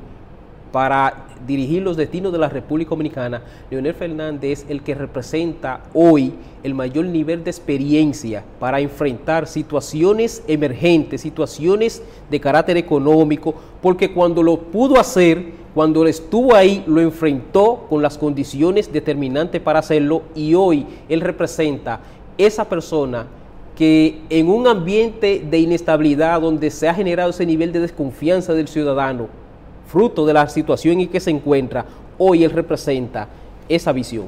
para 0.74 1.28
dirigir 1.46 1.82
los 1.82 1.96
destinos 1.96 2.32
de 2.32 2.38
la 2.40 2.48
República 2.48 2.90
Dominicana, 2.90 3.40
Leonel 3.70 3.94
Fernández 3.94 4.64
es 4.64 4.66
el 4.68 4.82
que 4.82 4.96
representa 4.96 5.84
hoy 5.94 6.34
el 6.64 6.74
mayor 6.74 7.04
nivel 7.04 7.44
de 7.44 7.50
experiencia 7.52 8.42
para 8.58 8.80
enfrentar 8.80 9.46
situaciones 9.46 10.42
emergentes, 10.48 11.20
situaciones 11.20 12.02
de 12.28 12.40
carácter 12.40 12.76
económico, 12.76 13.54
porque 13.80 14.12
cuando 14.12 14.42
lo 14.42 14.62
pudo 14.62 14.98
hacer, 14.98 15.52
cuando 15.76 16.04
estuvo 16.08 16.56
ahí, 16.56 16.82
lo 16.88 17.00
enfrentó 17.00 17.86
con 17.88 18.02
las 18.02 18.18
condiciones 18.18 18.92
determinantes 18.92 19.60
para 19.60 19.78
hacerlo 19.78 20.22
y 20.34 20.54
hoy 20.54 20.88
él 21.08 21.20
representa 21.20 22.00
esa 22.36 22.68
persona 22.68 23.28
que 23.76 24.22
en 24.28 24.48
un 24.48 24.66
ambiente 24.66 25.46
de 25.48 25.56
inestabilidad 25.56 26.40
donde 26.40 26.72
se 26.72 26.88
ha 26.88 26.94
generado 26.94 27.30
ese 27.30 27.46
nivel 27.46 27.70
de 27.70 27.78
desconfianza 27.78 28.54
del 28.54 28.66
ciudadano, 28.66 29.43
fruto 29.86 30.26
de 30.26 30.32
la 30.32 30.48
situación 30.48 31.00
en 31.00 31.08
que 31.08 31.20
se 31.20 31.30
encuentra, 31.30 31.84
hoy 32.18 32.44
él 32.44 32.50
representa 32.50 33.28
esa 33.68 33.92
visión. 33.92 34.26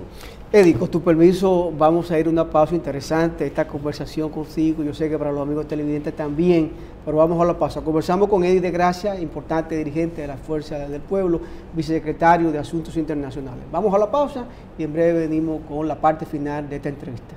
Eddie, 0.53 0.75
con 0.75 0.89
tu 0.89 1.03
permiso, 1.03 1.73
vamos 1.77 2.11
a 2.11 2.19
ir 2.21 2.29
a 2.29 2.31
una 2.31 2.49
pausa 2.49 2.75
interesante, 2.75 3.45
esta 3.47 3.67
conversación 3.67 4.31
contigo, 4.31 4.85
yo 4.85 4.95
sé 4.95 5.09
que 5.11 5.19
para 5.19 5.33
los 5.33 5.43
amigos 5.43 5.67
televidentes 5.67 6.15
también, 6.15 6.71
pero 7.05 7.17
vamos 7.17 7.43
a 7.43 7.45
la 7.45 7.59
pausa. 7.59 7.81
Conversamos 7.81 8.29
con 8.29 8.45
Eddie 8.45 8.61
de 8.61 8.71
Gracia, 8.71 9.21
importante 9.21 9.77
dirigente 9.77 10.21
de 10.21 10.29
la 10.29 10.37
Fuerza 10.37 10.79
del 10.79 11.01
Pueblo, 11.01 11.41
vicesecretario 11.75 12.53
de 12.53 12.59
Asuntos 12.59 12.97
Internacionales. 12.97 13.65
Vamos 13.73 13.93
a 13.93 13.99
la 13.99 14.09
pausa 14.09 14.47
y 14.79 14.85
en 14.85 14.93
breve 14.93 15.27
venimos 15.27 15.63
con 15.69 15.89
la 15.89 16.01
parte 16.01 16.25
final 16.25 16.69
de 16.69 16.77
esta 16.77 16.91
entrevista. 16.91 17.35